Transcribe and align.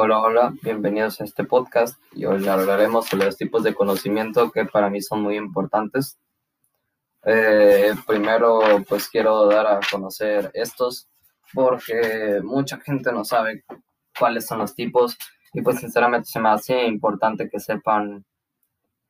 Hola, 0.00 0.20
hola, 0.20 0.54
bienvenidos 0.62 1.20
a 1.20 1.24
este 1.24 1.42
podcast 1.42 2.00
y 2.12 2.24
hoy 2.24 2.46
hablaremos 2.46 3.06
sobre 3.06 3.24
los 3.24 3.36
tipos 3.36 3.64
de 3.64 3.74
conocimiento 3.74 4.52
que 4.52 4.64
para 4.64 4.88
mí 4.88 5.02
son 5.02 5.22
muy 5.22 5.36
importantes. 5.36 6.16
Eh, 7.24 7.92
primero, 8.06 8.60
pues 8.88 9.08
quiero 9.08 9.46
dar 9.46 9.66
a 9.66 9.80
conocer 9.90 10.52
estos 10.54 11.08
porque 11.52 12.40
mucha 12.44 12.78
gente 12.78 13.10
no 13.10 13.24
sabe 13.24 13.64
cuáles 14.16 14.46
son 14.46 14.60
los 14.60 14.72
tipos 14.72 15.18
y 15.52 15.62
pues 15.62 15.80
sinceramente 15.80 16.28
se 16.28 16.38
me 16.38 16.50
hace 16.50 16.86
importante 16.86 17.50
que 17.50 17.58
sepan 17.58 18.24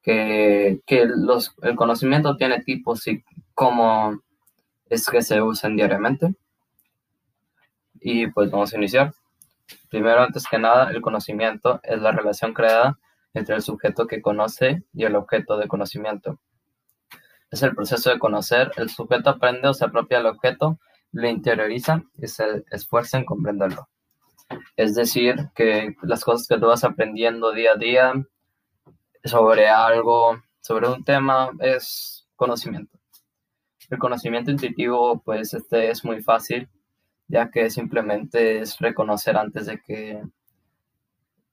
que, 0.03 0.81
que 0.87 1.05
los, 1.05 1.55
el 1.65 1.77
conocimiento 1.77 2.35
tiene 2.39 2.63
tipos 2.63 3.07
y 3.09 3.23
cómo 3.53 4.23
es 4.89 5.05
que 5.05 5.21
se 5.21 5.43
usan 5.43 5.77
diariamente. 5.77 6.35
Y 8.01 8.29
pues 8.29 8.51
vamos 8.51 8.73
a 8.73 8.79
iniciar. 8.79 9.13
Primero, 9.89 10.23
antes 10.23 10.47
que 10.47 10.59
nada, 10.59 10.91
el 10.91 11.01
conocimiento 11.01 11.81
es 11.83 12.01
la 12.01 12.13
relación 12.13 12.53
creada 12.53 12.99
entre 13.35 13.57
el 13.57 13.63
sujeto 13.63 14.07
que 14.07 14.21
conoce 14.21 14.85
y 14.93 15.05
el 15.05 15.17
objeto 15.17 15.57
de 15.57 15.69
conocimiento. 15.69 16.41
Es 17.51 17.63
el 17.63 17.75
proceso 17.75 18.11
de 18.11 18.19
conocer. 18.19 18.73
El 18.77 18.91
sujeto 18.91 19.31
aprende 19.31 19.69
o 19.69 19.75
se 19.75 19.85
apropia 19.85 20.19
del 20.19 20.27
objeto, 20.27 20.79
lo 21.13 21.29
interioriza 21.29 22.03
y 22.19 22.27
se 22.27 22.65
esfuerza 22.71 23.19
en 23.19 23.25
comprenderlo. 23.25 23.89
Es 24.77 24.95
decir, 24.95 25.49
que 25.55 25.95
las 26.03 26.25
cosas 26.25 26.47
que 26.47 26.59
tú 26.59 26.67
vas 26.67 26.85
aprendiendo 26.85 27.53
día 27.53 27.73
a 27.73 27.77
día 27.77 28.13
sobre 29.25 29.69
algo, 29.69 30.43
sobre 30.61 30.89
un 30.89 31.05
tema, 31.05 31.51
es 31.61 32.27
conocimiento. 32.37 32.99
El 33.89 33.99
conocimiento 33.99 34.51
intuitivo, 34.51 35.23
pues 35.23 35.55
este 35.55 35.91
es 35.91 36.05
muy 36.05 36.23
fácil 36.23 36.69
ya 37.29 37.51
que 37.51 37.71
simplemente 37.71 38.61
es 38.61 38.79
reconocer 38.79 39.37
antes 39.37 39.67
de 39.67 39.81
que, 39.81 40.23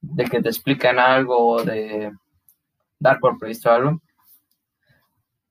de 0.01 0.23
que 0.25 0.41
te 0.41 0.49
expliquen 0.49 0.99
algo 0.99 1.37
o 1.37 1.63
de 1.63 2.13
dar 2.97 3.19
por 3.19 3.37
previsto 3.37 3.69
algo. 3.69 4.01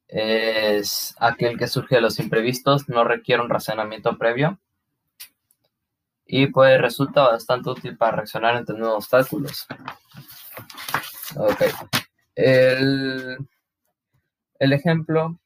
Es 0.09 1.15
aquel 1.19 1.59
que 1.59 1.69
surge 1.69 1.97
de 1.97 2.01
los 2.01 2.19
imprevistos, 2.19 2.89
no 2.89 3.05
requiere 3.05 3.43
un 3.43 3.51
razonamiento 3.51 4.17
previo 4.17 4.59
y 6.27 6.47
pues 6.47 6.81
resulta 6.81 7.29
bastante 7.29 7.71
útil 7.71 7.97
para 7.97 8.17
reaccionar 8.17 8.57
ante 8.57 8.73
nuevos 8.73 9.05
obstáculos. 9.05 9.67
Ok. 11.37 11.63
El, 12.35 13.39
el 14.59 14.73
ejemplo 14.73 15.39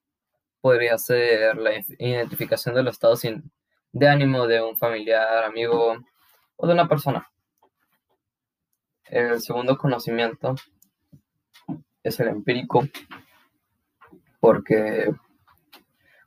podría 0.60 0.98
ser 0.98 1.56
la 1.56 1.72
identificación 1.98 2.74
de 2.74 2.82
los 2.82 2.94
estados 2.94 3.20
sin 3.20 3.50
de 3.92 4.08
ánimo 4.08 4.46
de 4.46 4.62
un 4.62 4.76
familiar, 4.76 5.44
amigo 5.44 5.96
o 6.56 6.66
de 6.66 6.72
una 6.72 6.88
persona. 6.88 7.30
El 9.04 9.40
segundo 9.40 9.76
conocimiento 9.78 10.54
es 12.02 12.20
el 12.20 12.28
empírico, 12.28 12.86
porque 14.40 15.10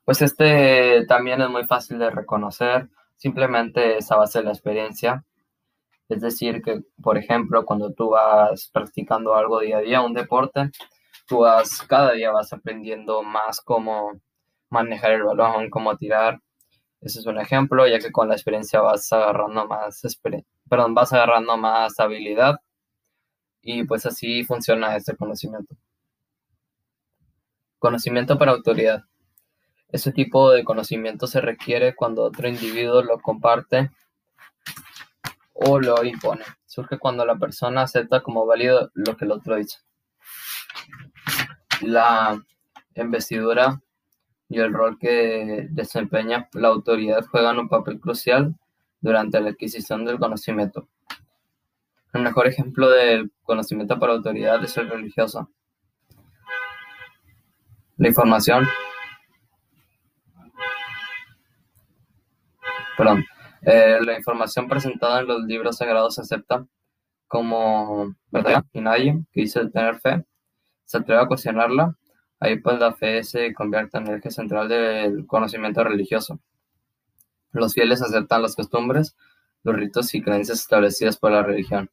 pues 0.04 0.22
este 0.22 1.06
también 1.06 1.42
es 1.42 1.50
muy 1.50 1.66
fácil 1.66 2.00
de 2.00 2.10
reconocer, 2.10 2.90
simplemente 3.18 3.98
es 3.98 4.12
a 4.12 4.18
base 4.18 4.40
de 4.40 4.46
la 4.46 4.52
experiencia. 4.52 5.24
Es 6.10 6.22
decir, 6.22 6.62
que 6.62 6.82
por 7.02 7.18
ejemplo, 7.18 7.64
cuando 7.66 7.94
tú 7.94 8.10
vas 8.10 8.70
practicando 8.74 9.36
algo 9.36 9.60
día 9.60 9.78
a 9.78 9.82
día, 9.82 10.02
un 10.02 10.14
deporte, 10.14 10.72
tú 11.28 11.40
vas, 11.40 11.84
cada 11.84 12.14
día 12.14 12.32
vas 12.32 12.52
aprendiendo 12.52 13.24
más 13.24 13.62
cómo 13.62 14.12
manejar 14.70 15.14
el 15.14 15.24
balón, 15.24 15.70
cómo 15.70 15.96
tirar, 15.98 16.40
ese 17.02 17.20
es 17.20 17.26
un 17.26 17.40
ejemplo, 17.40 17.88
ya 17.88 18.00
que 18.00 18.12
con 18.12 18.30
la 18.30 18.36
experiencia 18.36 18.80
vas 18.80 19.12
agarrando 19.12 19.68
más, 19.68 20.02
perdón, 20.70 20.94
vas 20.94 21.12
agarrando 21.14 21.58
más 21.58 22.00
habilidad 22.00 22.62
y 23.62 23.84
pues 23.86 24.06
así 24.06 24.44
funciona 24.44 24.96
este 24.96 25.16
conocimiento. 25.16 25.76
Conocimiento 27.80 28.38
para 28.38 28.52
autoridad. 28.52 29.04
Ese 29.90 30.12
tipo 30.12 30.52
de 30.52 30.64
conocimiento 30.64 31.26
se 31.26 31.42
requiere 31.42 31.96
cuando 31.96 32.24
otro 32.24 32.48
individuo 32.48 33.02
lo 33.02 33.20
comparte 33.20 33.90
o 35.54 35.80
lo 35.80 36.04
impone. 36.04 36.46
Surge 36.68 37.00
cuando 37.00 37.26
la 37.26 37.36
persona 37.36 37.82
acepta 37.82 38.22
como 38.22 38.46
válido 38.46 38.92
lo 38.94 39.18
que 39.18 39.26
el 39.26 39.32
otro 39.32 39.56
dice. 39.56 39.80
La 41.82 42.40
investidura 42.96 43.82
y 44.52 44.60
el 44.60 44.74
rol 44.74 45.00
que 45.00 45.68
desempeña 45.70 46.50
la 46.52 46.68
autoridad 46.68 47.26
juegan 47.26 47.58
un 47.58 47.70
papel 47.70 48.02
crucial 48.02 48.54
durante 49.00 49.40
la 49.40 49.52
adquisición 49.52 50.04
del 50.04 50.20
conocimiento. 50.20 50.90
El 52.12 52.24
mejor 52.24 52.48
ejemplo 52.48 52.90
del 52.90 53.32
conocimiento 53.44 53.98
por 53.98 54.10
autoridad 54.10 54.62
es 54.62 54.76
el 54.76 54.90
religioso. 54.90 55.50
La 57.96 58.10
información. 58.10 58.68
Perdón. 62.98 63.24
Eh, 63.62 64.00
la 64.04 64.18
información 64.18 64.68
presentada 64.68 65.22
en 65.22 65.28
los 65.28 65.44
libros 65.46 65.78
sagrados 65.78 66.16
se 66.16 66.22
acepta 66.22 66.66
como 67.26 68.14
verdad 68.30 68.66
y 68.74 68.82
nadie 68.82 69.24
que 69.32 69.42
dice 69.42 69.70
tener 69.70 69.98
fe 70.02 70.26
se 70.84 70.98
atreve 70.98 71.22
a 71.22 71.28
cuestionarla 71.28 71.96
Ahí 72.42 72.60
pues 72.60 72.80
la 72.80 72.92
fe 72.92 73.24
se 73.24 73.54
convierte 73.54 74.00
en 74.00 74.08
el 74.08 74.16
eje 74.16 74.32
central 74.32 74.68
del 74.68 75.28
conocimiento 75.28 75.84
religioso. 75.84 76.40
Los 77.52 77.76
fieles 77.76 78.02
aceptan 78.02 78.42
las 78.42 78.56
costumbres, 78.56 79.16
los 79.64 79.76
ritos 79.76 80.16
y 80.16 80.24
creencias 80.24 80.60
establecidas 80.60 81.18
por 81.18 81.32
la 81.32 81.44
religión. 81.44 81.90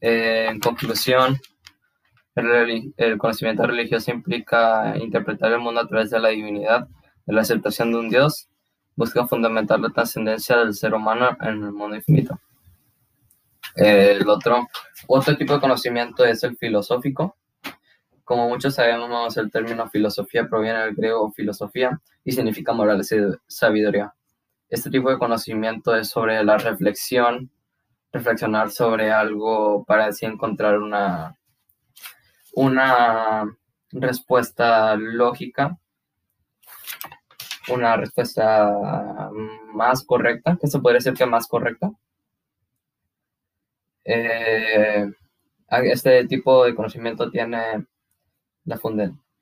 en 0.00 0.60
conclusión, 0.60 1.40
el, 2.36 2.94
el, 2.96 3.18
conocimiento 3.18 3.66
religioso 3.66 4.12
implica 4.12 4.96
interpretar 4.96 5.50
el 5.52 5.58
mundo 5.58 5.80
a 5.80 5.88
través 5.88 6.10
de 6.10 6.20
la 6.20 6.28
divinidad, 6.28 6.86
de 7.26 7.32
la 7.32 7.40
aceptación 7.40 7.90
de 7.90 7.98
un 7.98 8.08
Dios, 8.08 8.48
busca 8.94 9.26
fundamentar 9.26 9.80
la 9.80 9.90
trascendencia 9.90 10.58
del 10.58 10.74
ser 10.74 10.94
humano 10.94 11.36
en 11.40 11.64
el 11.64 11.72
mundo 11.72 11.96
infinito. 11.96 12.38
El 13.74 14.28
otro, 14.28 14.68
otro 15.08 15.36
tipo 15.36 15.54
de 15.54 15.60
conocimiento 15.60 16.24
es 16.24 16.44
el 16.44 16.56
filosófico, 16.56 17.36
como 18.24 18.48
muchos 18.48 18.74
sabemos, 18.74 19.36
el 19.36 19.50
término 19.50 19.88
filosofía 19.90 20.48
proviene 20.48 20.80
del 20.80 20.94
griego 20.94 21.30
filosofía 21.32 22.00
y 22.24 22.32
significa 22.32 22.72
moral 22.72 23.00
y 23.02 23.04
sabiduría. 23.46 24.14
Este 24.68 24.90
tipo 24.90 25.10
de 25.10 25.18
conocimiento 25.18 25.94
es 25.94 26.08
sobre 26.08 26.42
la 26.42 26.56
reflexión, 26.56 27.50
reflexionar 28.12 28.70
sobre 28.70 29.12
algo 29.12 29.84
para 29.84 30.06
así 30.06 30.24
encontrar 30.24 30.78
una, 30.78 31.36
una 32.54 33.44
respuesta 33.92 34.96
lógica, 34.96 35.78
una 37.68 37.96
respuesta 37.96 39.30
más 39.74 40.04
correcta, 40.04 40.56
que 40.60 40.66
se 40.66 40.78
podría 40.78 40.98
decir 40.98 41.14
que 41.14 41.26
más 41.26 41.46
correcta. 41.46 41.92
Eh, 44.04 45.10
este 45.68 46.26
tipo 46.26 46.64
de 46.64 46.74
conocimiento 46.74 47.30
tiene 47.30 47.86
la 48.64 48.80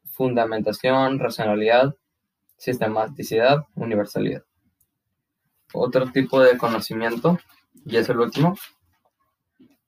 fundamentación, 0.04 1.18
racionalidad, 1.18 1.94
sistematicidad, 2.56 3.64
universalidad. 3.74 4.42
Otro 5.72 6.10
tipo 6.10 6.40
de 6.40 6.58
conocimiento, 6.58 7.38
y 7.86 7.96
es 7.96 8.08
el 8.08 8.20
último, 8.20 8.56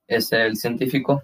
es 0.07 0.33
el 0.33 0.57
científico. 0.57 1.23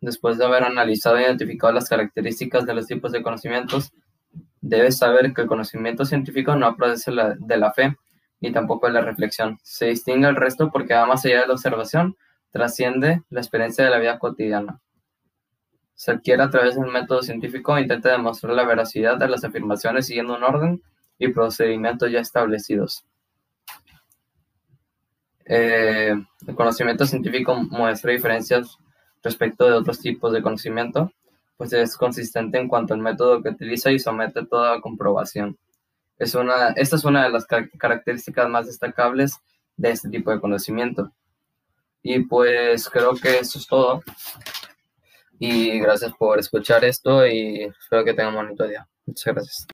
Después 0.00 0.38
de 0.38 0.46
haber 0.46 0.64
analizado 0.64 1.18
e 1.18 1.22
identificado 1.22 1.72
las 1.72 1.88
características 1.88 2.64
de 2.64 2.74
los 2.74 2.86
tipos 2.86 3.12
de 3.12 3.22
conocimientos, 3.22 3.92
debes 4.60 4.98
saber 4.98 5.34
que 5.34 5.42
el 5.42 5.46
conocimiento 5.46 6.04
científico 6.04 6.56
no 6.56 6.74
procede 6.76 7.36
de 7.38 7.56
la 7.56 7.72
fe 7.72 7.96
ni 8.40 8.50
tampoco 8.52 8.86
de 8.86 8.94
la 8.94 9.02
reflexión. 9.02 9.58
Se 9.62 9.86
distingue 9.86 10.28
el 10.28 10.36
resto 10.36 10.70
porque 10.70 10.94
va 10.94 11.04
más 11.04 11.24
allá 11.26 11.42
de 11.42 11.46
la 11.48 11.52
observación, 11.52 12.16
trasciende 12.50 13.22
la 13.28 13.40
experiencia 13.40 13.84
de 13.84 13.90
la 13.90 13.98
vida 13.98 14.18
cotidiana 14.18 14.80
se 16.00 16.12
adquiere 16.12 16.42
a 16.42 16.48
través 16.48 16.76
del 16.76 16.90
método 16.90 17.20
científico 17.20 17.78
intenta 17.78 18.10
demostrar 18.10 18.54
la 18.54 18.64
veracidad 18.64 19.18
de 19.18 19.28
las 19.28 19.44
afirmaciones 19.44 20.06
siguiendo 20.06 20.34
un 20.34 20.42
orden 20.42 20.82
y 21.18 21.28
procedimientos 21.28 22.10
ya 22.10 22.20
establecidos. 22.20 23.04
Eh, 25.44 26.14
el 26.46 26.54
conocimiento 26.54 27.04
científico 27.04 27.54
muestra 27.54 28.12
diferencias 28.12 28.78
respecto 29.22 29.66
de 29.66 29.72
otros 29.72 30.00
tipos 30.00 30.32
de 30.32 30.40
conocimiento, 30.40 31.12
pues 31.58 31.74
es 31.74 31.98
consistente 31.98 32.58
en 32.58 32.68
cuanto 32.68 32.94
al 32.94 33.00
método 33.00 33.42
que 33.42 33.50
utiliza 33.50 33.92
y 33.92 33.98
somete 33.98 34.46
toda 34.46 34.80
comprobación. 34.80 35.58
Es 36.18 36.34
una, 36.34 36.68
esta 36.76 36.96
es 36.96 37.04
una 37.04 37.24
de 37.24 37.28
las 37.30 37.44
características 37.44 38.48
más 38.48 38.68
destacables 38.68 39.34
de 39.76 39.90
este 39.90 40.08
tipo 40.08 40.30
de 40.30 40.40
conocimiento. 40.40 41.12
Y 42.02 42.20
pues 42.20 42.88
creo 42.88 43.14
que 43.16 43.40
eso 43.40 43.58
es 43.58 43.66
todo. 43.66 44.02
Y 45.42 45.80
gracias 45.80 46.12
por 46.18 46.38
escuchar 46.38 46.84
esto 46.84 47.26
y 47.26 47.62
espero 47.62 48.04
que 48.04 48.12
tengan 48.12 48.36
un 48.36 48.44
bonito 48.44 48.68
día. 48.68 48.86
Muchas 49.06 49.34
gracias. 49.34 49.66